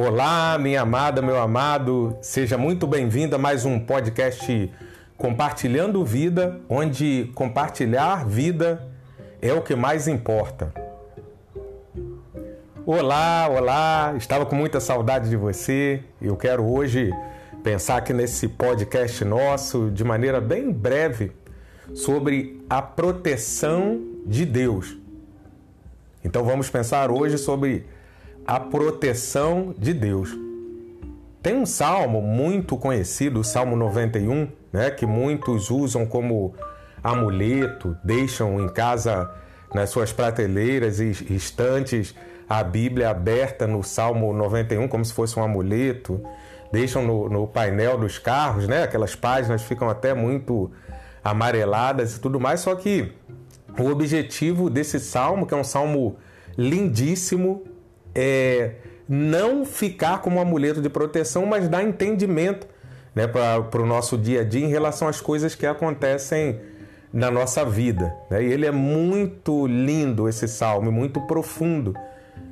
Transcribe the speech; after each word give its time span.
Olá, 0.00 0.56
minha 0.60 0.82
amada, 0.82 1.20
meu 1.20 1.36
amado, 1.40 2.16
seja 2.22 2.56
muito 2.56 2.86
bem-vindo 2.86 3.34
a 3.34 3.38
mais 3.38 3.64
um 3.64 3.80
podcast 3.80 4.72
Compartilhando 5.16 6.04
Vida, 6.04 6.60
onde 6.68 7.32
compartilhar 7.34 8.24
vida 8.24 8.86
é 9.42 9.52
o 9.52 9.60
que 9.60 9.74
mais 9.74 10.06
importa. 10.06 10.72
Olá, 12.86 13.48
olá, 13.50 14.14
estava 14.16 14.46
com 14.46 14.54
muita 14.54 14.78
saudade 14.78 15.28
de 15.28 15.36
você. 15.36 16.00
Eu 16.22 16.36
quero 16.36 16.64
hoje 16.64 17.12
pensar 17.64 17.96
aqui 17.96 18.12
nesse 18.12 18.46
podcast 18.46 19.24
nosso 19.24 19.90
de 19.90 20.04
maneira 20.04 20.40
bem 20.40 20.70
breve 20.70 21.32
sobre 21.92 22.64
a 22.70 22.80
proteção 22.80 24.00
de 24.24 24.46
Deus. 24.46 24.96
Então 26.22 26.44
vamos 26.44 26.70
pensar 26.70 27.10
hoje 27.10 27.36
sobre 27.36 27.84
a 28.48 28.58
proteção 28.58 29.74
de 29.76 29.92
Deus. 29.92 30.34
Tem 31.42 31.54
um 31.54 31.66
salmo 31.66 32.22
muito 32.22 32.78
conhecido, 32.78 33.40
o 33.40 33.44
Salmo 33.44 33.76
91, 33.76 34.48
né, 34.72 34.90
que 34.90 35.04
muitos 35.04 35.70
usam 35.70 36.06
como 36.06 36.54
amuleto, 37.04 37.94
deixam 38.02 38.58
em 38.58 38.66
casa 38.70 39.30
nas 39.74 39.90
suas 39.90 40.14
prateleiras 40.14 40.98
e 40.98 41.10
estantes 41.34 42.14
a 42.48 42.64
Bíblia 42.64 43.10
aberta 43.10 43.66
no 43.66 43.84
Salmo 43.84 44.32
91 44.32 44.88
como 44.88 45.04
se 45.04 45.12
fosse 45.12 45.38
um 45.38 45.42
amuleto, 45.42 46.18
deixam 46.72 47.02
no, 47.02 47.28
no 47.28 47.46
painel 47.46 47.98
dos 47.98 48.18
carros, 48.18 48.66
né? 48.66 48.84
Aquelas 48.84 49.14
páginas 49.14 49.60
ficam 49.60 49.90
até 49.90 50.14
muito 50.14 50.70
amareladas 51.22 52.16
e 52.16 52.20
tudo 52.20 52.40
mais, 52.40 52.60
só 52.60 52.74
que 52.74 53.12
o 53.78 53.90
objetivo 53.90 54.70
desse 54.70 54.98
salmo, 54.98 55.46
que 55.46 55.52
é 55.52 55.56
um 55.56 55.62
salmo 55.62 56.16
lindíssimo, 56.56 57.62
é, 58.14 58.72
não 59.08 59.64
ficar 59.64 60.20
como 60.20 60.36
um 60.36 60.40
amuleto 60.40 60.80
de 60.80 60.88
proteção, 60.88 61.46
mas 61.46 61.68
dar 61.68 61.82
entendimento 61.82 62.66
né, 63.14 63.26
para 63.26 63.82
o 63.82 63.86
nosso 63.86 64.18
dia 64.18 64.42
a 64.42 64.44
dia 64.44 64.64
em 64.64 64.68
relação 64.68 65.08
às 65.08 65.20
coisas 65.20 65.54
que 65.54 65.66
acontecem 65.66 66.60
na 67.12 67.30
nossa 67.30 67.64
vida. 67.64 68.14
Né? 68.30 68.44
E 68.44 68.52
ele 68.52 68.66
é 68.66 68.70
muito 68.70 69.66
lindo, 69.66 70.28
esse 70.28 70.46
salmo, 70.46 70.92
muito 70.92 71.20
profundo. 71.22 71.94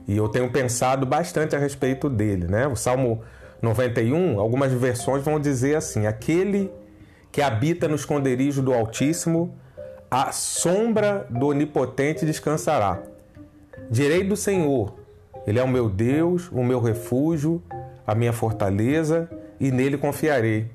E 0.08 0.16
eu 0.16 0.28
tenho 0.28 0.50
pensado 0.50 1.04
bastante 1.04 1.54
a 1.54 1.58
respeito 1.58 2.08
dele. 2.08 2.46
Né? 2.46 2.66
O 2.66 2.76
Salmo 2.76 3.22
91, 3.60 4.40
algumas 4.40 4.72
versões 4.72 5.22
vão 5.22 5.38
dizer 5.38 5.76
assim: 5.76 6.06
Aquele 6.06 6.70
que 7.32 7.42
habita 7.42 7.88
no 7.88 7.96
esconderijo 7.96 8.62
do 8.62 8.72
Altíssimo, 8.72 9.54
a 10.10 10.32
sombra 10.32 11.26
do 11.28 11.48
Onipotente 11.48 12.24
descansará. 12.24 13.02
Direi 13.90 14.24
do 14.24 14.36
Senhor 14.36 15.05
ele 15.46 15.60
é 15.60 15.62
o 15.62 15.68
meu 15.68 15.88
Deus, 15.88 16.50
o 16.50 16.64
meu 16.64 16.80
refúgio, 16.80 17.62
a 18.04 18.14
minha 18.14 18.32
fortaleza, 18.32 19.30
e 19.60 19.70
nele 19.70 19.96
confiarei. 19.96 20.68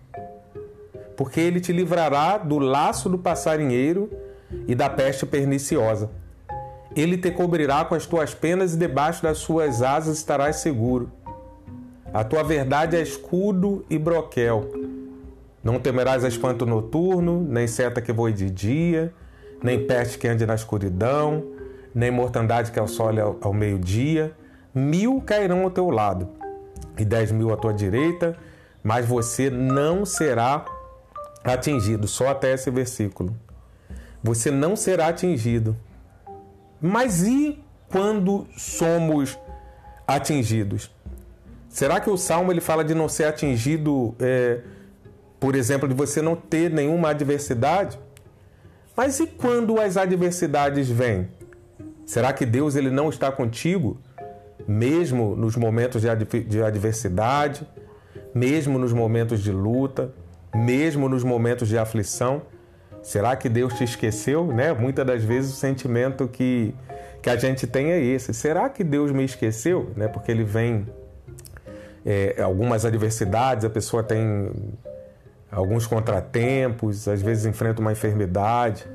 Porque 1.18 1.42
ele 1.42 1.60
te 1.60 1.74
livrará 1.74 2.38
do 2.38 2.58
laço 2.58 3.10
do 3.10 3.18
passarinheiro 3.18 4.10
e 4.68 4.74
da 4.74 4.90
peste 4.90 5.26
perniciosa. 5.26 6.10
Ele 6.96 7.18
te 7.18 7.30
cobrirá 7.32 7.84
com 7.84 7.96
as 7.96 8.06
tuas 8.06 8.34
penas 8.34 8.74
e 8.74 8.78
debaixo 8.78 9.22
das 9.22 9.40
suas 9.40 9.82
asas 9.82 10.18
estarás 10.18 10.58
seguro. 10.58 11.12
A 12.14 12.24
tua 12.24 12.44
verdade 12.44 12.96
é 12.96 13.02
escudo 13.02 13.86
e 13.90 13.98
broquel. 13.98 14.72
Não 15.64 15.80
temerás 15.80 16.24
espanto 16.24 16.66
noturno, 16.66 17.42
nem 17.42 17.68
seta 17.68 18.02
que 18.02 18.12
voe 18.12 18.34
de 18.34 18.50
dia, 18.50 19.14
nem 19.62 19.86
peste 19.86 20.18
que 20.18 20.28
ande 20.28 20.46
na 20.46 20.56
escuridão, 20.56 21.44
nem 21.94 22.10
mortandade 22.10 22.72
que 22.72 22.80
assole 22.80 23.20
ao, 23.20 23.38
ao 23.42 23.54
meio-dia 23.54 24.34
mil 24.74 25.22
cairão 25.22 25.64
ao 25.64 25.72
teu 25.72 25.90
lado 25.90 26.30
e 26.98 27.06
dez 27.06 27.32
mil 27.32 27.54
à 27.54 27.58
tua 27.58 27.74
direita, 27.74 28.38
mas 28.84 29.06
você 29.06 29.50
não 29.50 30.06
será 30.06 30.66
atingido. 31.44 32.08
Só 32.08 32.30
até 32.30 32.54
esse 32.54 32.70
versículo. 32.70 33.36
Você 34.24 34.52
não 34.52 34.76
será 34.76 35.08
atingido. 35.08 35.76
Mas 36.80 37.24
e 37.24 37.64
quando 37.90 38.48
somos 38.58 39.38
atingidos? 40.08 40.92
Será 41.70 42.00
que 42.00 42.10
o 42.10 42.18
Salmo 42.18 42.52
ele 42.52 42.62
fala 42.62 42.84
de 42.84 42.94
não 42.94 43.08
ser 43.08 43.26
atingido, 43.26 44.16
é, 44.20 44.62
por 45.40 45.56
exemplo, 45.56 45.88
de 45.88 45.94
você 45.94 46.22
não 46.22 46.36
ter 46.36 46.70
nenhuma 46.70 47.10
adversidade? 47.10 48.00
Mas 48.96 49.20
e 49.20 49.28
quando 49.28 49.80
as 49.80 49.96
adversidades 49.96 50.90
vêm? 50.90 51.30
Será 52.06 52.34
que 52.34 52.46
Deus 52.46 52.76
ele 52.76 52.90
não 52.90 53.10
está 53.10 53.32
contigo? 53.32 53.98
Mesmo 54.68 55.36
nos 55.36 55.56
momentos 55.56 56.02
de 56.02 56.64
adversidade, 56.64 57.68
mesmo 58.34 58.80
nos 58.80 58.94
momentos 58.94 59.42
de 59.42 59.52
luta, 59.52 60.14
mesmo 60.56 61.08
nos 61.10 61.24
momentos 61.24 61.68
de 61.68 61.78
aflição. 61.78 62.42
Será 63.02 63.36
que 63.36 63.50
Deus 63.50 63.74
te 63.74 63.84
esqueceu? 63.84 64.46
Né? 64.48 64.74
Muitas 64.74 65.06
das 65.06 65.24
vezes 65.24 65.52
o 65.54 65.56
sentimento 65.56 66.28
que, 66.28 66.74
que 67.22 67.30
a 67.30 67.36
gente 67.36 67.66
tem 67.66 67.92
é 67.92 68.00
esse. 68.00 68.34
Será 68.34 68.70
que 68.70 68.84
Deus 68.84 69.12
me 69.12 69.24
esqueceu? 69.24 69.92
Né? 69.96 70.08
Porque 70.08 70.32
ele 70.32 70.44
vem 70.44 70.86
é, 72.06 72.42
algumas 72.42 72.86
adversidades, 72.86 73.66
a 73.66 73.70
pessoa 73.70 74.04
tem 74.04 74.52
alguns 75.52 75.86
contratempos, 75.86 77.08
às 77.08 77.22
vezes 77.22 77.46
enfrenta 77.46 77.82
uma 77.82 77.92
enfermidade, 77.92 78.86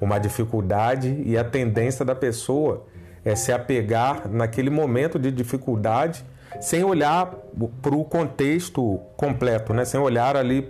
uma 0.00 0.18
dificuldade 0.18 1.22
e 1.24 1.36
a 1.36 1.44
tendência 1.44 2.04
da 2.04 2.14
pessoa 2.14 2.86
é, 3.26 3.34
se 3.34 3.50
apegar 3.50 4.30
naquele 4.30 4.70
momento 4.70 5.18
de 5.18 5.32
dificuldade 5.32 6.24
sem 6.60 6.84
olhar 6.84 7.34
para 7.82 7.94
o 7.94 8.04
contexto 8.04 9.00
completo, 9.16 9.74
né? 9.74 9.84
sem 9.84 10.00
olhar 10.00 10.36
ali 10.36 10.62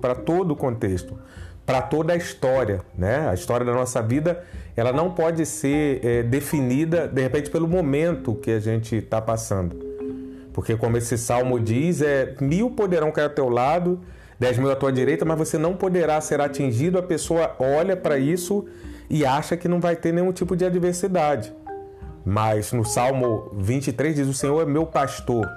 para 0.00 0.14
todo 0.14 0.52
o 0.52 0.56
contexto, 0.56 1.18
para 1.66 1.82
toda 1.82 2.12
a 2.12 2.16
história. 2.16 2.80
Né? 2.96 3.28
A 3.28 3.34
história 3.34 3.66
da 3.66 3.74
nossa 3.74 4.00
vida 4.00 4.42
ela 4.76 4.92
não 4.92 5.10
pode 5.10 5.44
ser 5.44 6.04
é, 6.04 6.22
definida, 6.22 7.06
de 7.06 7.20
repente, 7.20 7.50
pelo 7.50 7.68
momento 7.68 8.34
que 8.34 8.52
a 8.52 8.60
gente 8.60 8.96
está 8.96 9.20
passando. 9.20 9.76
Porque, 10.52 10.76
como 10.76 10.96
esse 10.96 11.18
salmo 11.18 11.60
diz, 11.60 12.00
é 12.00 12.34
mil 12.40 12.70
poderão 12.70 13.10
cair 13.10 13.24
ao 13.24 13.30
teu 13.30 13.48
lado, 13.48 14.00
dez 14.38 14.56
mil 14.56 14.70
à 14.70 14.76
tua 14.76 14.92
direita, 14.92 15.24
mas 15.24 15.36
você 15.36 15.58
não 15.58 15.74
poderá 15.74 16.20
ser 16.20 16.40
atingido. 16.40 16.98
A 16.98 17.02
pessoa 17.02 17.54
olha 17.58 17.96
para 17.96 18.18
isso 18.18 18.64
e 19.10 19.26
acha 19.26 19.56
que 19.56 19.68
não 19.68 19.80
vai 19.80 19.94
ter 19.94 20.12
nenhum 20.12 20.32
tipo 20.32 20.56
de 20.56 20.64
adversidade. 20.64 21.52
Mas 22.24 22.72
no 22.72 22.84
Salmo 22.84 23.50
23 23.54 24.16
diz: 24.16 24.28
O 24.28 24.34
Senhor 24.34 24.62
é 24.62 24.64
meu 24.64 24.86
pastor, 24.86 25.48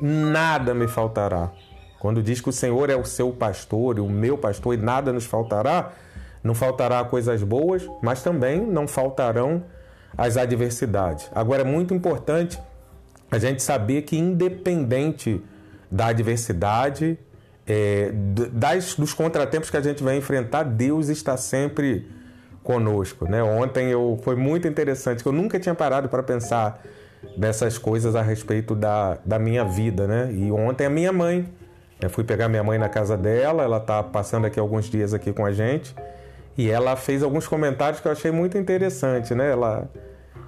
nada 0.00 0.74
me 0.74 0.86
faltará. 0.86 1.50
Quando 1.98 2.22
diz 2.22 2.40
que 2.40 2.48
o 2.48 2.52
Senhor 2.52 2.90
é 2.90 2.96
o 2.96 3.04
seu 3.04 3.32
pastor 3.32 3.98
e 3.98 4.00
o 4.00 4.08
meu 4.08 4.38
pastor 4.38 4.74
e 4.74 4.76
nada 4.76 5.12
nos 5.12 5.24
faltará, 5.24 5.92
não 6.44 6.54
faltará 6.54 7.04
coisas 7.04 7.42
boas, 7.42 7.88
mas 8.02 8.22
também 8.22 8.60
não 8.60 8.86
faltarão 8.86 9.64
as 10.16 10.36
adversidades. 10.36 11.28
Agora 11.34 11.62
é 11.62 11.64
muito 11.64 11.92
importante 11.92 12.60
a 13.30 13.38
gente 13.38 13.62
saber 13.62 14.02
que, 14.02 14.16
independente 14.16 15.42
da 15.90 16.06
adversidade, 16.06 17.18
é, 17.66 18.12
das, 18.52 18.94
dos 18.94 19.12
contratempos 19.12 19.70
que 19.70 19.76
a 19.76 19.80
gente 19.80 20.02
vai 20.02 20.16
enfrentar, 20.16 20.62
Deus 20.62 21.08
está 21.08 21.36
sempre 21.36 22.08
conosco, 22.66 23.30
né? 23.30 23.42
Ontem 23.42 23.90
eu 23.90 24.18
foi 24.22 24.34
muito 24.34 24.66
interessante, 24.66 25.22
que 25.22 25.28
eu 25.28 25.32
nunca 25.32 25.58
tinha 25.58 25.74
parado 25.74 26.08
para 26.08 26.22
pensar 26.22 26.82
dessas 27.38 27.78
coisas 27.78 28.16
a 28.16 28.22
respeito 28.22 28.74
da, 28.74 29.18
da 29.24 29.38
minha 29.38 29.64
vida, 29.64 30.06
né? 30.06 30.30
E 30.32 30.50
ontem 30.50 30.84
a 30.84 30.90
minha 30.90 31.12
mãe, 31.12 31.48
eu 32.00 32.10
fui 32.10 32.24
pegar 32.24 32.48
minha 32.48 32.64
mãe 32.64 32.76
na 32.76 32.88
casa 32.88 33.16
dela, 33.16 33.62
ela 33.62 33.78
tá 33.78 34.02
passando 34.02 34.46
aqui 34.46 34.58
alguns 34.58 34.86
dias 34.86 35.14
aqui 35.14 35.32
com 35.32 35.46
a 35.46 35.52
gente, 35.52 35.94
e 36.58 36.68
ela 36.68 36.96
fez 36.96 37.22
alguns 37.22 37.46
comentários 37.46 38.00
que 38.00 38.08
eu 38.08 38.12
achei 38.12 38.32
muito 38.32 38.58
interessante, 38.58 39.32
né? 39.32 39.50
Ela 39.50 39.88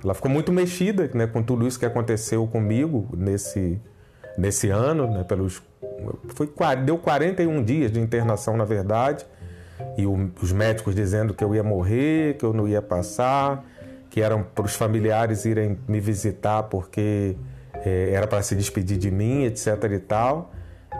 ela 0.03 0.15
ficou 0.15 0.31
muito 0.31 0.53
mexida, 0.53 1.11
né, 1.13 1.27
com 1.27 1.43
tudo 1.43 1.67
isso 1.67 1.77
que 1.77 1.85
aconteceu 1.85 2.47
comigo 2.47 3.09
nesse 3.17 3.81
nesse 4.37 4.69
ano, 4.71 5.09
né, 5.09 5.25
pelos 5.25 5.63
foi 6.29 6.49
deu 6.85 6.99
41 6.99 7.65
dias 7.65 7.91
de 7.91 7.99
internação, 8.01 8.57
na 8.57 8.65
verdade 8.65 9.27
e 9.97 10.07
o, 10.07 10.31
os 10.41 10.53
médicos 10.53 10.95
dizendo 10.95 11.35
que 11.35 11.43
eu 11.43 11.55
ia 11.55 11.63
morrer, 11.63 12.37
que 12.37 12.45
eu 12.45 12.53
não 12.53 12.67
ia 12.67 12.83
passar, 12.83 13.65
que 14.11 14.21
eram 14.21 14.43
para 14.43 14.65
os 14.65 14.75
familiares 14.75 15.45
irem 15.45 15.79
me 15.87 16.01
visitar 16.01 16.65
porque 16.65 17.37
é, 17.85 18.11
era 18.13 18.27
para 18.27 18.43
se 18.43 18.55
despedir 18.55 18.99
de 18.99 19.11
mim, 19.11 19.45
etc 19.45 19.85
e 19.93 19.99
tal. 19.99 20.53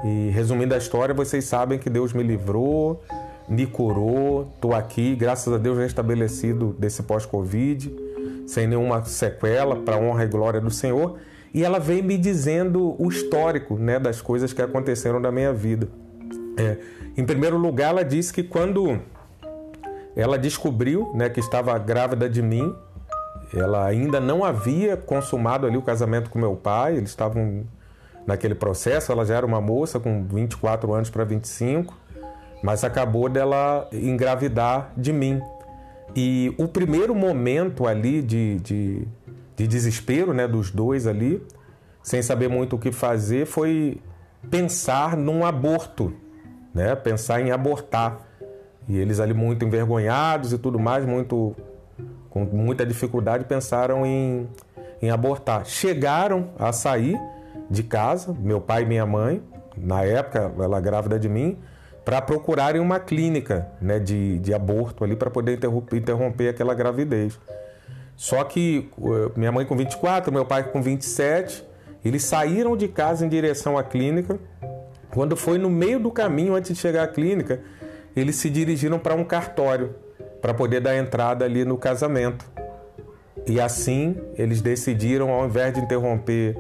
E 0.05 0.31
resumindo 0.31 0.75
a 0.75 0.79
história, 0.79 1.15
vocês 1.15 1.45
sabem 1.45 1.79
que 1.79 1.91
Deus 1.91 2.13
me 2.13 2.23
livrou, 2.23 3.03
me 3.49 3.67
curou, 3.67 4.51
estou 4.55 4.75
aqui, 4.75 5.17
graças 5.17 5.53
a 5.53 5.59
Deus 5.59 5.79
restabelecido 5.79 6.77
desse 6.79 7.03
pós-Covid, 7.03 7.93
sem 8.47 8.67
nenhuma 8.67 9.05
sequela, 9.05 9.77
para 9.77 9.97
honra 9.97 10.25
e 10.25 10.29
glória 10.29 10.61
do 10.61 10.71
Senhor. 10.71 11.19
E 11.53 11.65
ela 11.65 11.79
veio 11.79 12.05
me 12.05 12.19
dizendo 12.19 12.95
o 13.03 13.09
histórico 13.09 13.77
né, 13.77 13.99
das 13.99 14.21
coisas 14.21 14.53
que 14.53 14.61
aconteceram 14.61 15.19
na 15.19 15.33
minha 15.33 15.53
vida. 15.53 15.89
É, 16.59 16.77
em 17.17 17.25
primeiro 17.25 17.57
lugar, 17.57 17.91
ela 17.91 18.05
disse 18.05 18.33
que 18.33 18.43
quando 18.43 19.01
ela 20.17 20.37
descobriu 20.37 21.13
né, 21.15 21.29
que 21.29 21.39
estava 21.39 21.79
grávida 21.79 22.29
de 22.29 22.43
mim, 22.43 22.75
ela 23.55 23.87
ainda 23.87 24.21
não 24.21 24.45
havia 24.45 24.97
consumado 24.97 25.67
ali 25.67 25.77
o 25.77 25.83
casamento 25.83 26.29
com 26.29 26.39
meu 26.39 26.57
pai, 26.57 26.97
eles 26.97 27.11
estavam 27.11 27.65
naquele 28.27 28.55
processo. 28.55 29.11
Ela 29.11 29.25
já 29.25 29.37
era 29.37 29.47
uma 29.47 29.61
moça 29.61 29.99
com 29.99 30.25
24 30.25 30.93
anos 30.93 31.09
para 31.09 31.25
25, 31.25 31.97
mas 32.63 32.85
acabou 32.85 33.29
dela 33.29 33.89
engravidar 33.93 34.93
de 34.97 35.13
mim. 35.13 35.41
E 36.15 36.55
o 36.59 36.67
primeiro 36.67 37.15
momento 37.15 37.87
ali 37.87 38.21
de, 38.21 38.59
de, 38.61 39.09
de 39.57 39.67
desespero 39.67 40.35
né, 40.35 40.49
dos 40.49 40.71
dois 40.71 41.07
ali, 41.07 41.43
sem 42.03 42.21
saber 42.21 42.49
muito 42.49 42.77
o 42.77 42.79
que 42.79 42.91
fazer, 42.91 43.47
foi 43.47 44.01
pensar 44.51 45.17
num 45.17 45.45
aborto, 45.45 46.13
né? 46.75 46.95
pensar 46.95 47.41
em 47.41 47.51
abortar. 47.51 48.19
E 48.89 48.97
eles 48.97 49.21
ali 49.21 49.35
muito 49.35 49.65
envergonhados 49.65 50.53
e 50.53 50.59
tudo 50.59 50.79
mais, 50.79 51.05
muito 51.05 51.55
com 52.31 52.45
muita 52.45 52.87
dificuldade, 52.87 53.45
pensaram 53.45 54.07
em, 54.07 54.49
em 55.03 55.11
abortar. 55.11 55.67
Chegaram 55.67 56.51
a 56.59 56.73
sair 56.73 57.19
de 57.71 57.83
casa, 57.83 58.35
meu 58.39 58.61
pai 58.61 58.83
e 58.83 58.87
minha 58.87 59.05
mãe, 59.05 59.43
na 59.77 60.03
época 60.05 60.53
ela 60.59 60.81
grávida 60.81 61.19
de 61.19 61.29
mim, 61.29 61.59
para 62.05 62.23
procurarem 62.23 62.81
uma 62.81 62.99
clínica 62.99 63.69
né, 63.81 63.99
de, 63.99 64.39
de 64.39 64.55
aborto 64.55 65.05
ali 65.05 65.15
para 65.15 65.31
poder 65.31 65.55
interromper, 65.57 65.97
interromper 65.97 66.49
aquela 66.49 66.75
gravidez. 66.75 67.39
Só 68.17 68.43
que 68.45 68.91
minha 69.37 69.53
mãe 69.53 69.67
com 69.67 69.77
24, 69.77 70.33
meu 70.33 70.45
pai 70.45 70.65
com 70.65 70.83
27, 70.83 71.65
eles 72.05 72.25
saíram 72.25 72.77
de 72.77 72.89
casa 72.89 73.25
em 73.25 73.29
direção 73.29 73.77
à 73.77 73.85
clínica. 73.85 74.39
Quando 75.19 75.37
foi 75.37 75.59
no 75.59 75.69
meio 75.69 75.99
do 75.99 76.13
caminho, 76.13 76.55
antes 76.55 76.73
de 76.73 76.79
chegar 76.79 77.03
à 77.03 77.09
clínica, 77.09 77.61
eles 78.15 78.37
se 78.37 78.49
dirigiram 78.49 79.01
para 79.01 79.17
um 79.17 79.25
cartório 79.25 79.93
para 80.41 80.55
poder 80.55 80.81
dar 80.81 80.97
entrada 80.97 81.45
ali 81.45 81.65
no 81.65 81.77
casamento. 81.77 82.49
E 83.45 83.61
assim 83.61 84.17
eles 84.37 84.61
decidiram, 84.61 85.31
ao 85.31 85.45
invés 85.45 85.75
de 85.75 85.81
interromper 85.81 86.57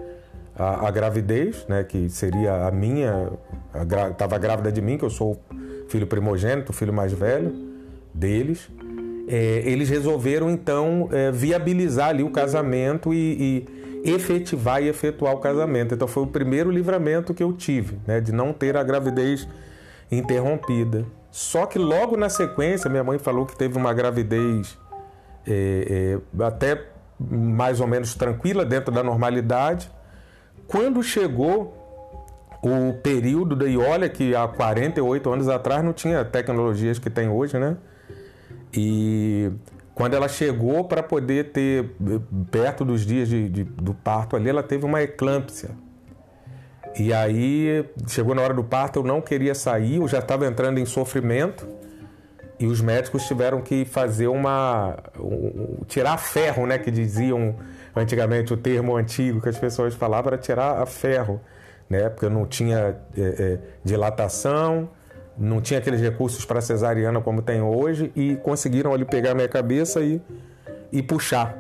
a, 0.57 0.89
a 0.89 0.91
gravidez, 0.91 1.65
né, 1.69 1.85
que 1.85 2.09
seria 2.09 2.67
a 2.67 2.73
minha, 2.73 3.31
estava 4.11 4.37
grávida 4.39 4.73
de 4.73 4.83
mim, 4.83 4.99
que 4.99 5.05
eu 5.05 5.11
sou 5.11 5.41
filho 5.89 6.09
primogênito, 6.09 6.73
filho 6.73 6.93
mais 6.93 7.13
velho 7.13 7.55
deles, 8.13 8.69
é, 9.29 9.63
eles 9.65 9.91
resolveram 9.91 10.51
então 10.51 11.09
é, 11.13 11.31
viabilizar 11.31 12.09
ali 12.09 12.23
o 12.23 12.31
casamento 12.31 13.13
e, 13.13 13.67
e, 14.05 14.11
efetivar 14.11 14.83
e 14.83 14.89
efetuar 14.89 15.35
o 15.35 15.39
casamento. 15.39 15.95
Então 15.95 16.09
foi 16.09 16.23
o 16.23 16.27
primeiro 16.27 16.71
livramento 16.71 17.35
que 17.35 17.43
eu 17.43 17.53
tive, 17.53 17.99
né, 18.07 18.21
de 18.21 18.33
não 18.33 18.53
ter 18.53 18.77
a 18.77 18.83
gravidez 18.83 19.47
interrompida. 20.11 21.05
Só 21.31 21.67
que 21.67 21.79
logo 21.79 22.17
na 22.17 22.31
sequência, 22.31 22.89
minha 22.89 23.05
mãe 23.05 23.19
falou 23.19 23.45
que 23.45 23.55
teve 23.55 23.77
uma 23.77 23.93
gravidez 23.93 24.79
é, 25.47 26.19
é, 26.39 26.45
até 26.45 26.87
mais 27.21 27.81
ou 27.81 27.87
menos 27.87 28.15
tranquila, 28.15 28.65
dentro 28.65 28.93
da 28.93 29.03
normalidade. 29.03 29.91
Quando 30.67 31.03
chegou 31.03 31.75
o 32.63 32.95
período, 33.03 33.55
daí 33.55 33.77
olha 33.77 34.09
que 34.09 34.35
há 34.35 34.49
48 34.49 35.31
anos 35.31 35.49
atrás 35.49 35.85
não 35.85 35.93
tinha 35.93 36.25
tecnologias 36.25 36.99
que 36.99 37.11
tem 37.11 37.29
hoje, 37.29 37.59
né? 37.59 37.77
E 38.73 39.51
quando 39.95 40.15
ela 40.15 40.29
chegou 40.29 40.85
para 40.85 41.03
poder 41.03 41.51
ter, 41.51 41.91
perto 42.51 42.85
dos 42.85 43.05
dias 43.05 43.29
de, 43.29 43.49
de, 43.49 43.65
do 43.65 43.93
parto 43.95 44.37
ali, 44.37 44.49
ela 44.49 44.63
teve 44.63 44.85
uma 44.85 45.03
eclâmpsia. 45.03 45.71
E 46.99 47.13
aí 47.13 47.85
chegou 48.07 48.35
na 48.35 48.43
hora 48.43 48.55
do 48.55 48.65
parto, 48.65 49.01
eu 49.01 49.03
não 49.03 49.21
queria 49.21 49.55
sair, 49.55 49.97
eu 49.97 50.09
já 50.09 50.19
estava 50.19 50.47
entrando 50.47 50.79
em 50.79 50.87
sofrimento. 50.87 51.67
E 52.61 52.67
os 52.67 52.81
médicos 52.81 53.25
tiveram 53.27 53.61
que 53.61 53.85
fazer 53.85 54.27
uma. 54.27 54.97
Um, 55.19 55.85
tirar 55.87 56.17
ferro, 56.17 56.67
né? 56.67 56.77
Que 56.77 56.91
diziam 56.91 57.55
antigamente 57.95 58.53
o 58.53 58.57
termo 58.57 58.97
antigo 58.97 59.41
que 59.41 59.49
as 59.49 59.59
pessoas 59.59 59.95
falavam 59.95 60.33
era 60.33 60.39
tirar 60.39 60.83
a 60.83 60.87
ferro, 60.87 61.41
né? 61.89 62.09
Porque 62.09 62.29
não 62.29 62.47
tinha 62.47 62.97
é, 63.17 63.21
é, 63.21 63.59
dilatação, 63.85 64.91
não 65.39 65.61
tinha 65.61 65.79
aqueles 65.79 66.01
recursos 66.01 66.45
para 66.45 66.61
cesariana 66.61 67.21
como 67.21 67.41
tem 67.41 67.63
hoje, 67.63 68.11
e 68.17 68.37
conseguiram 68.37 68.93
ali 68.93 69.05
pegar 69.05 69.35
minha 69.35 69.49
cabeça 69.49 70.01
e, 70.01 70.21
e 70.91 71.03
puxar. 71.03 71.59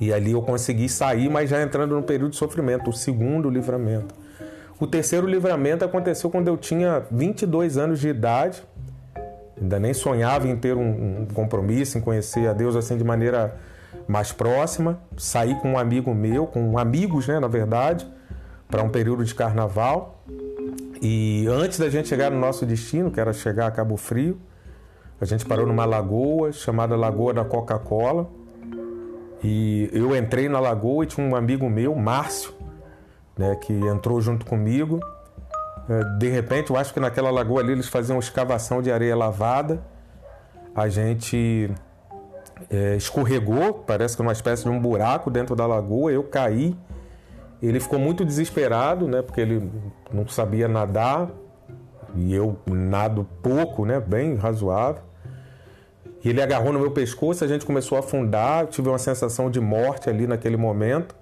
E 0.00 0.12
ali 0.12 0.32
eu 0.32 0.42
consegui 0.42 0.88
sair, 0.88 1.30
mas 1.30 1.50
já 1.50 1.62
entrando 1.62 1.94
no 1.94 2.02
período 2.02 2.32
de 2.32 2.36
sofrimento, 2.36 2.90
o 2.90 2.92
segundo 2.92 3.48
livramento. 3.48 4.14
O 4.78 4.86
terceiro 4.86 5.26
livramento 5.26 5.84
aconteceu 5.84 6.28
quando 6.28 6.48
eu 6.48 6.56
tinha 6.56 7.04
22 7.10 7.78
anos 7.78 8.00
de 8.00 8.08
idade. 8.08 8.62
Ainda 9.60 9.78
nem 9.78 9.94
sonhava 9.94 10.48
em 10.48 10.56
ter 10.56 10.76
um, 10.76 11.22
um 11.22 11.26
compromisso, 11.32 11.96
em 11.96 12.00
conhecer 12.00 12.48
a 12.48 12.52
Deus 12.52 12.74
assim 12.74 12.96
de 12.96 13.04
maneira 13.04 13.54
mais 14.08 14.32
próxima. 14.32 14.98
Saí 15.16 15.54
com 15.60 15.72
um 15.72 15.78
amigo 15.78 16.12
meu, 16.12 16.46
com 16.46 16.76
amigos, 16.76 17.28
né, 17.28 17.38
na 17.38 17.46
verdade, 17.46 18.06
para 18.68 18.82
um 18.82 18.88
período 18.88 19.24
de 19.24 19.32
carnaval. 19.32 20.24
E 21.02 21.46
antes 21.48 21.78
da 21.78 21.88
gente 21.90 22.08
chegar 22.08 22.30
no 22.30 22.38
nosso 22.38 22.64
destino, 22.64 23.10
que 23.10 23.20
era 23.20 23.32
chegar 23.32 23.66
a 23.66 23.70
Cabo 23.70 23.96
Frio, 23.96 24.38
a 25.20 25.24
gente 25.24 25.44
parou 25.46 25.66
numa 25.66 25.84
lagoa 25.84 26.52
chamada 26.52 26.96
Lagoa 26.96 27.32
da 27.32 27.44
Coca-Cola. 27.44 28.28
E 29.42 29.90
eu 29.92 30.16
entrei 30.16 30.48
na 30.48 30.58
lagoa 30.58 31.04
e 31.04 31.06
tinha 31.06 31.26
um 31.26 31.36
amigo 31.36 31.68
meu, 31.68 31.94
Márcio, 31.94 32.52
né, 33.36 33.54
que 33.56 33.72
entrou 33.72 34.20
junto 34.20 34.46
comigo. 34.46 35.00
É, 35.88 36.04
de 36.18 36.28
repente, 36.28 36.70
eu 36.70 36.76
acho 36.76 36.94
que 36.94 37.00
naquela 37.00 37.30
lagoa 37.30 37.60
ali 37.60 37.72
eles 37.72 37.88
faziam 37.88 38.18
escavação 38.18 38.80
de 38.80 38.90
areia 38.90 39.14
lavada. 39.14 39.84
A 40.74 40.88
gente 40.88 41.70
é, 42.70 42.96
escorregou, 42.96 43.74
parece 43.74 44.16
que 44.16 44.22
numa 44.22 44.32
espécie 44.32 44.64
de 44.64 44.70
um 44.70 44.80
buraco 44.80 45.30
dentro 45.30 45.54
da 45.54 45.66
lagoa. 45.66 46.10
Eu 46.10 46.24
caí. 46.24 46.76
Ele 47.68 47.80
ficou 47.80 47.98
muito 47.98 48.24
desesperado, 48.24 49.08
né, 49.08 49.22
porque 49.22 49.40
ele 49.40 49.70
não 50.12 50.28
sabia 50.28 50.68
nadar 50.68 51.30
e 52.14 52.34
eu 52.34 52.56
nado 52.66 53.26
pouco, 53.42 53.86
né, 53.86 54.00
bem 54.00 54.36
razoável. 54.36 55.02
E 56.22 56.28
ele 56.28 56.42
agarrou 56.42 56.72
no 56.72 56.78
meu 56.78 56.90
pescoço, 56.90 57.44
a 57.44 57.48
gente 57.48 57.64
começou 57.64 57.96
a 57.96 58.00
afundar, 58.00 58.66
tive 58.66 58.88
uma 58.88 58.98
sensação 58.98 59.50
de 59.50 59.60
morte 59.60 60.08
ali 60.08 60.26
naquele 60.26 60.56
momento. 60.56 61.14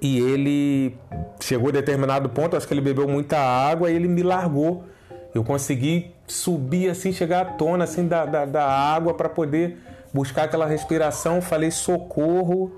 E 0.00 0.18
ele 0.18 0.96
chegou 1.40 1.70
a 1.70 1.72
determinado 1.72 2.28
ponto, 2.28 2.56
acho 2.56 2.68
que 2.68 2.74
ele 2.74 2.80
bebeu 2.82 3.08
muita 3.08 3.38
água 3.38 3.90
e 3.90 3.96
ele 3.96 4.08
me 4.08 4.22
largou. 4.22 4.84
Eu 5.34 5.42
consegui 5.42 6.14
subir 6.26 6.90
assim, 6.90 7.12
chegar 7.12 7.40
à 7.40 7.44
tona 7.44 7.84
assim 7.84 8.06
da, 8.06 8.24
da, 8.24 8.44
da 8.44 8.64
água 8.66 9.14
para 9.14 9.28
poder 9.28 9.78
buscar 10.12 10.44
aquela 10.44 10.66
respiração. 10.66 11.40
Falei 11.40 11.70
socorro, 11.70 12.72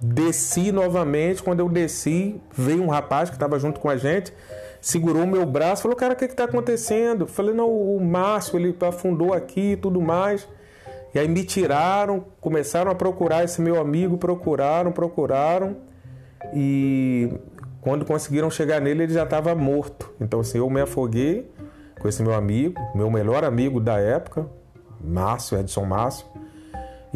desci 0.00 0.72
novamente. 0.72 1.42
Quando 1.42 1.60
eu 1.60 1.68
desci, 1.68 2.40
veio 2.52 2.82
um 2.82 2.88
rapaz 2.88 3.30
que 3.30 3.36
estava 3.36 3.58
junto 3.58 3.80
com 3.80 3.88
a 3.88 3.96
gente, 3.96 4.32
segurou 4.80 5.22
o 5.22 5.26
meu 5.26 5.46
braço, 5.46 5.82
falou: 5.82 5.96
Cara, 5.96 6.14
o 6.14 6.16
que 6.16 6.24
está 6.24 6.44
acontecendo? 6.44 7.26
Falei: 7.26 7.54
Não, 7.54 7.70
o 7.70 8.00
Márcio 8.04 8.58
ele 8.58 8.76
afundou 8.80 9.32
aqui 9.32 9.72
e 9.72 9.76
tudo 9.76 10.00
mais. 10.00 10.46
E 11.14 11.18
aí 11.18 11.28
me 11.28 11.44
tiraram, 11.44 12.24
começaram 12.40 12.90
a 12.90 12.94
procurar 12.94 13.44
esse 13.44 13.60
meu 13.60 13.80
amigo, 13.80 14.18
procuraram, 14.18 14.90
procuraram. 14.90 15.76
E 16.52 17.30
quando 17.80 18.04
conseguiram 18.04 18.50
chegar 18.50 18.80
nele, 18.80 19.04
ele 19.04 19.12
já 19.12 19.22
estava 19.22 19.54
morto. 19.54 20.12
Então, 20.20 20.40
assim, 20.40 20.58
eu 20.58 20.68
me 20.68 20.80
afoguei 20.80 21.48
com 22.00 22.08
esse 22.08 22.22
meu 22.22 22.34
amigo, 22.34 22.80
meu 22.94 23.08
melhor 23.10 23.44
amigo 23.44 23.80
da 23.80 23.98
época, 23.98 24.46
Márcio, 25.00 25.58
Edson 25.58 25.84
Márcio. 25.84 26.26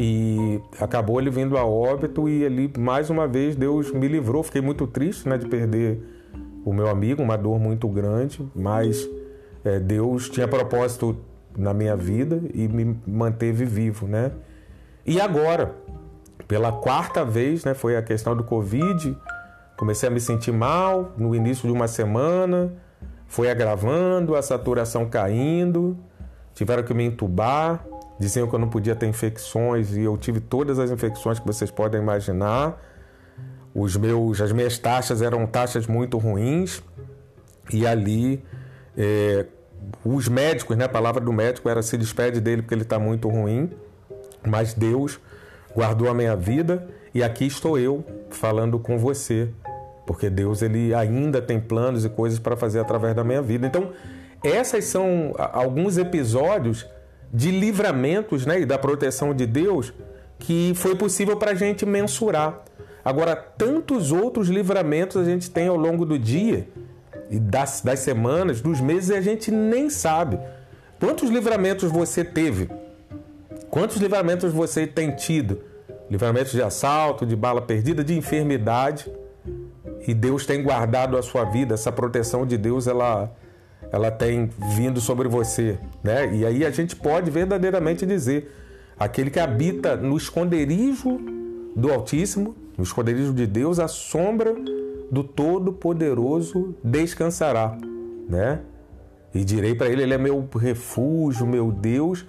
E 0.01 0.61
acabou 0.79 1.19
ele 1.19 1.29
vindo 1.29 1.57
a 1.57 1.65
óbito 1.65 2.29
e 2.29 2.45
ali, 2.45 2.71
mais 2.77 3.09
uma 3.09 3.27
vez, 3.27 3.57
Deus 3.57 3.91
me 3.91 4.07
livrou. 4.07 4.41
Fiquei 4.41 4.61
muito 4.61 4.87
triste 4.87 5.27
né, 5.27 5.37
de 5.37 5.45
perder 5.45 6.01
o 6.63 6.71
meu 6.71 6.87
amigo, 6.87 7.21
uma 7.21 7.37
dor 7.37 7.59
muito 7.59 7.85
grande, 7.89 8.49
mas 8.55 9.09
é, 9.65 9.77
Deus 9.77 10.29
tinha 10.29 10.47
propósito 10.47 11.17
na 11.57 11.73
minha 11.73 11.97
vida 11.97 12.41
e 12.53 12.69
me 12.69 12.97
manteve 13.05 13.65
vivo, 13.65 14.07
né? 14.07 14.31
E 15.05 15.19
agora, 15.19 15.75
pela 16.47 16.71
quarta 16.71 17.25
vez, 17.25 17.65
né, 17.65 17.73
foi 17.73 17.97
a 17.97 18.01
questão 18.01 18.33
do 18.37 18.43
Covid. 18.45 19.17
Comecei 19.77 20.07
a 20.07 20.11
me 20.11 20.21
sentir 20.21 20.53
mal 20.53 21.11
no 21.17 21.35
início 21.35 21.67
de 21.67 21.73
uma 21.73 21.89
semana, 21.89 22.71
foi 23.27 23.49
agravando, 23.49 24.35
a 24.35 24.41
saturação 24.41 25.09
caindo, 25.09 25.97
tiveram 26.53 26.83
que 26.83 26.93
me 26.93 27.03
entubar, 27.03 27.85
diziam 28.19 28.47
que 28.47 28.53
eu 28.53 28.59
não 28.59 28.67
podia 28.67 28.95
ter 28.95 29.07
infecções 29.07 29.95
e 29.95 30.01
eu 30.01 30.17
tive 30.17 30.41
todas 30.41 30.77
as 30.77 30.91
infecções 30.91 31.39
que 31.39 31.47
vocês 31.47 31.71
podem 31.71 32.01
imaginar. 32.01 32.79
Os 33.73 33.95
meus, 33.95 34.41
as 34.41 34.51
minhas 34.51 34.77
taxas 34.77 35.21
eram 35.21 35.47
taxas 35.47 35.87
muito 35.87 36.17
ruins 36.17 36.83
e 37.71 37.87
ali 37.87 38.43
é, 38.97 39.45
os 40.03 40.27
médicos, 40.27 40.75
né, 40.75 40.85
a 40.85 40.89
palavra 40.89 41.21
do 41.21 41.31
médico 41.31 41.69
era 41.69 41.81
se 41.81 41.97
despede 41.97 42.41
dele 42.41 42.61
porque 42.61 42.73
ele 42.73 42.81
está 42.81 42.99
muito 42.99 43.29
ruim, 43.29 43.69
mas 44.45 44.73
Deus 44.73 45.19
guardou 45.73 46.09
a 46.09 46.13
minha 46.13 46.35
vida 46.35 46.87
e 47.13 47.23
aqui 47.23 47.45
estou 47.45 47.77
eu 47.77 48.03
falando 48.29 48.77
com 48.79 48.97
você, 48.97 49.49
porque 50.05 50.29
Deus 50.29 50.61
ele 50.61 50.93
ainda 50.93 51.41
tem 51.41 51.59
planos 51.59 52.03
e 52.03 52.09
coisas 52.09 52.39
para 52.39 52.57
fazer 52.57 52.79
através 52.79 53.15
da 53.15 53.23
minha 53.23 53.41
vida. 53.41 53.65
Então, 53.65 53.91
essas 54.43 54.85
são 54.85 55.33
alguns 55.37 55.97
episódios 55.97 56.85
de 57.33 57.51
livramentos 57.51 58.45
né, 58.45 58.61
e 58.61 58.65
da 58.65 58.77
proteção 58.77 59.33
de 59.33 59.45
Deus 59.45 59.93
que 60.39 60.73
foi 60.75 60.95
possível 60.95 61.35
para 61.35 61.51
a 61.51 61.55
gente 61.55 61.85
mensurar. 61.85 62.63
Agora, 63.03 63.35
tantos 63.35 64.11
outros 64.11 64.47
livramentos 64.49 65.17
a 65.17 65.25
gente 65.25 65.49
tem 65.49 65.67
ao 65.67 65.75
longo 65.75 66.05
do 66.05 66.17
dia 66.17 66.67
e 67.29 67.39
das, 67.39 67.81
das 67.81 67.99
semanas, 67.99 68.61
dos 68.61 68.81
meses, 68.81 69.09
e 69.09 69.13
a 69.13 69.21
gente 69.21 69.51
nem 69.51 69.89
sabe. 69.89 70.39
Quantos 70.99 71.29
livramentos 71.29 71.91
você 71.91 72.23
teve? 72.23 72.69
Quantos 73.69 73.97
livramentos 73.97 74.51
você 74.51 74.87
tem 74.87 75.15
tido? 75.15 75.61
Livramentos 76.09 76.51
de 76.51 76.61
assalto, 76.61 77.25
de 77.25 77.35
bala 77.35 77.61
perdida, 77.61 78.03
de 78.03 78.17
enfermidade. 78.17 79.11
E 80.07 80.13
Deus 80.13 80.45
tem 80.45 80.63
guardado 80.63 81.17
a 81.17 81.21
sua 81.21 81.45
vida, 81.45 81.75
essa 81.75 81.91
proteção 81.91 82.45
de 82.45 82.57
Deus, 82.57 82.87
ela, 82.87 83.31
ela 83.91 84.11
tem 84.11 84.49
vindo 84.75 85.01
sobre 85.01 85.27
você, 85.27 85.79
né? 86.03 86.33
E 86.33 86.45
aí 86.45 86.65
a 86.65 86.71
gente 86.71 86.95
pode 86.95 87.31
verdadeiramente 87.31 88.05
dizer: 88.05 88.53
aquele 88.97 89.29
que 89.29 89.39
habita 89.39 89.95
no 89.95 90.17
esconderijo 90.17 91.19
do 91.75 91.91
Altíssimo, 91.91 92.55
no 92.77 92.83
esconderijo 92.83 93.33
de 93.33 93.47
Deus, 93.47 93.79
a 93.79 93.87
sombra 93.87 94.53
do 95.11 95.23
Todo-Poderoso 95.23 96.75
descansará, 96.83 97.77
né? 98.27 98.61
E 99.33 99.43
direi 99.43 99.75
para 99.75 99.87
ele: 99.87 100.03
Ele 100.03 100.13
é 100.13 100.17
meu 100.17 100.47
refúgio, 100.57 101.47
meu 101.47 101.71
Deus, 101.71 102.25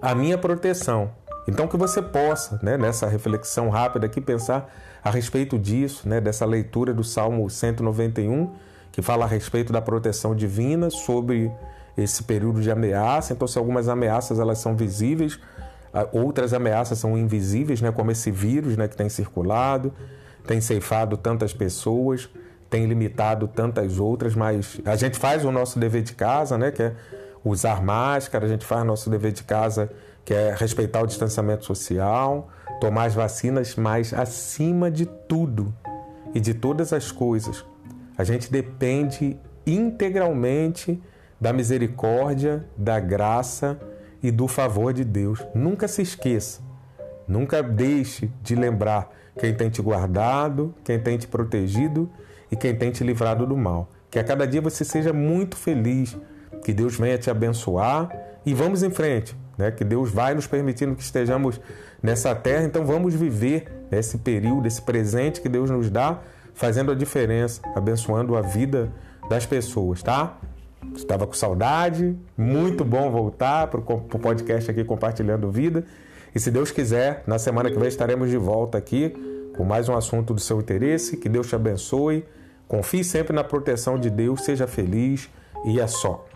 a 0.00 0.14
minha 0.14 0.36
proteção. 0.36 1.10
Então 1.46 1.66
que 1.66 1.78
você 1.78 2.02
possa, 2.02 2.60
né, 2.62 2.76
nessa 2.76 3.06
reflexão 3.06 3.70
rápida 3.70 4.04
aqui, 4.04 4.20
pensar 4.20 4.70
a 5.02 5.10
respeito 5.10 5.58
disso, 5.58 6.06
né, 6.06 6.20
dessa 6.20 6.44
leitura 6.44 6.92
do 6.92 7.02
Salmo 7.02 7.48
191, 7.48 8.50
que 8.98 9.02
fala 9.02 9.26
a 9.26 9.28
respeito 9.28 9.72
da 9.72 9.80
proteção 9.80 10.34
divina 10.34 10.90
sobre 10.90 11.52
esse 11.96 12.24
período 12.24 12.60
de 12.60 12.68
ameaça. 12.68 13.32
Então, 13.32 13.46
se 13.46 13.56
algumas 13.56 13.88
ameaças 13.88 14.40
elas 14.40 14.58
são 14.58 14.74
visíveis, 14.74 15.38
outras 16.10 16.52
ameaças 16.52 16.98
são 16.98 17.16
invisíveis, 17.16 17.80
né, 17.80 17.92
como 17.92 18.10
esse 18.10 18.32
vírus 18.32 18.76
né, 18.76 18.88
que 18.88 18.96
tem 18.96 19.08
circulado, 19.08 19.94
tem 20.48 20.60
ceifado 20.60 21.16
tantas 21.16 21.52
pessoas, 21.52 22.28
tem 22.68 22.86
limitado 22.86 23.46
tantas 23.46 24.00
outras, 24.00 24.34
mas 24.34 24.80
a 24.84 24.96
gente 24.96 25.16
faz 25.16 25.44
o 25.44 25.52
nosso 25.52 25.78
dever 25.78 26.02
de 26.02 26.14
casa, 26.14 26.58
né, 26.58 26.72
que 26.72 26.82
é 26.82 26.92
usar 27.44 27.80
máscara, 27.80 28.46
a 28.46 28.48
gente 28.48 28.66
faz 28.66 28.82
o 28.82 28.84
nosso 28.84 29.08
dever 29.08 29.30
de 29.30 29.44
casa, 29.44 29.92
que 30.24 30.34
é 30.34 30.52
respeitar 30.58 31.02
o 31.02 31.06
distanciamento 31.06 31.64
social, 31.64 32.48
tomar 32.80 33.04
as 33.04 33.14
vacinas, 33.14 33.76
mas 33.76 34.12
acima 34.12 34.90
de 34.90 35.06
tudo 35.06 35.72
e 36.34 36.40
de 36.40 36.52
todas 36.52 36.92
as 36.92 37.12
coisas, 37.12 37.64
a 38.18 38.24
gente 38.24 38.50
depende 38.50 39.38
integralmente 39.64 41.00
da 41.40 41.52
misericórdia, 41.52 42.66
da 42.76 42.98
graça 42.98 43.78
e 44.20 44.32
do 44.32 44.48
favor 44.48 44.92
de 44.92 45.04
Deus. 45.04 45.46
Nunca 45.54 45.86
se 45.86 46.02
esqueça, 46.02 46.60
nunca 47.28 47.62
deixe 47.62 48.28
de 48.42 48.56
lembrar 48.56 49.08
quem 49.38 49.54
tem 49.54 49.70
te 49.70 49.80
guardado, 49.80 50.74
quem 50.82 50.98
tem 50.98 51.16
te 51.16 51.28
protegido 51.28 52.10
e 52.50 52.56
quem 52.56 52.74
tem 52.74 52.90
te 52.90 53.04
livrado 53.04 53.46
do 53.46 53.56
mal. 53.56 53.88
Que 54.10 54.18
a 54.18 54.24
cada 54.24 54.46
dia 54.46 54.60
você 54.60 54.84
seja 54.84 55.12
muito 55.12 55.56
feliz, 55.56 56.16
que 56.64 56.72
Deus 56.72 56.96
venha 56.96 57.16
te 57.18 57.30
abençoar 57.30 58.10
e 58.44 58.52
vamos 58.52 58.82
em 58.82 58.90
frente, 58.90 59.36
né? 59.56 59.70
Que 59.70 59.84
Deus 59.84 60.10
vai 60.10 60.34
nos 60.34 60.46
permitindo 60.46 60.96
que 60.96 61.02
estejamos 61.02 61.60
nessa 62.02 62.34
terra, 62.34 62.64
então 62.64 62.84
vamos 62.84 63.14
viver 63.14 63.86
esse 63.92 64.18
período, 64.18 64.66
esse 64.66 64.82
presente 64.82 65.40
que 65.40 65.48
Deus 65.48 65.70
nos 65.70 65.88
dá, 65.88 66.20
fazendo 66.58 66.90
a 66.90 66.94
diferença, 66.94 67.62
abençoando 67.74 68.36
a 68.36 68.40
vida 68.42 68.92
das 69.30 69.46
pessoas, 69.46 70.02
tá? 70.02 70.36
Estava 70.94 71.24
com 71.24 71.32
saudade, 71.32 72.16
muito 72.36 72.84
bom 72.84 73.10
voltar 73.10 73.68
para 73.68 73.78
o 73.78 74.18
podcast 74.18 74.68
aqui 74.68 74.82
compartilhando 74.82 75.50
vida. 75.52 75.84
E 76.34 76.40
se 76.40 76.50
Deus 76.50 76.72
quiser, 76.72 77.22
na 77.28 77.38
semana 77.38 77.70
que 77.70 77.78
vem 77.78 77.88
estaremos 77.88 78.28
de 78.28 78.36
volta 78.36 78.76
aqui 78.76 79.14
com 79.56 79.64
mais 79.64 79.88
um 79.88 79.96
assunto 79.96 80.34
do 80.34 80.40
seu 80.40 80.58
interesse. 80.58 81.16
Que 81.16 81.28
Deus 81.28 81.48
te 81.48 81.54
abençoe. 81.54 82.24
Confie 82.66 83.04
sempre 83.04 83.32
na 83.32 83.44
proteção 83.44 83.96
de 83.96 84.10
Deus, 84.10 84.44
seja 84.44 84.66
feliz 84.66 85.30
e 85.64 85.78
é 85.78 85.86
só. 85.86 86.26